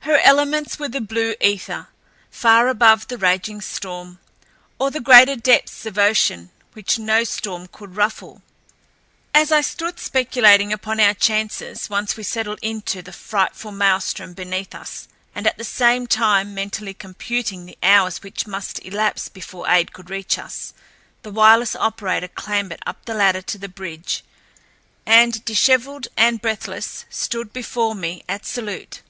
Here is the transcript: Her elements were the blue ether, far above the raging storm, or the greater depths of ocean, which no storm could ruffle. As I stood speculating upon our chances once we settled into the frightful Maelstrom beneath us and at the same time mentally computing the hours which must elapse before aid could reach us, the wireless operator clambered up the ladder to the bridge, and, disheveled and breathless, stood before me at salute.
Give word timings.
Her 0.00 0.18
elements 0.24 0.80
were 0.80 0.88
the 0.88 1.00
blue 1.00 1.36
ether, 1.40 1.86
far 2.28 2.66
above 2.66 3.06
the 3.06 3.16
raging 3.16 3.60
storm, 3.60 4.18
or 4.80 4.90
the 4.90 4.98
greater 4.98 5.36
depths 5.36 5.86
of 5.86 5.96
ocean, 5.96 6.50
which 6.72 6.98
no 6.98 7.22
storm 7.22 7.68
could 7.68 7.94
ruffle. 7.94 8.42
As 9.32 9.52
I 9.52 9.60
stood 9.60 10.00
speculating 10.00 10.72
upon 10.72 10.98
our 10.98 11.14
chances 11.14 11.88
once 11.88 12.16
we 12.16 12.24
settled 12.24 12.58
into 12.62 13.00
the 13.00 13.12
frightful 13.12 13.70
Maelstrom 13.70 14.32
beneath 14.34 14.74
us 14.74 15.06
and 15.36 15.46
at 15.46 15.56
the 15.56 15.62
same 15.62 16.08
time 16.08 16.52
mentally 16.52 16.92
computing 16.92 17.64
the 17.64 17.78
hours 17.80 18.24
which 18.24 18.48
must 18.48 18.84
elapse 18.84 19.28
before 19.28 19.68
aid 19.68 19.92
could 19.92 20.10
reach 20.10 20.36
us, 20.36 20.74
the 21.22 21.30
wireless 21.30 21.76
operator 21.76 22.26
clambered 22.26 22.82
up 22.86 23.04
the 23.04 23.14
ladder 23.14 23.42
to 23.42 23.56
the 23.56 23.68
bridge, 23.68 24.24
and, 25.06 25.44
disheveled 25.44 26.08
and 26.16 26.42
breathless, 26.42 27.04
stood 27.08 27.52
before 27.52 27.94
me 27.94 28.24
at 28.28 28.44
salute. 28.44 29.02